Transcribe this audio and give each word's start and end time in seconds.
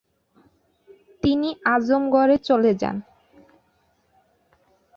তিনি 1.23 1.49
আজমগড়ে 1.65 2.35
চলে 2.47 2.71
যান। 2.73 2.95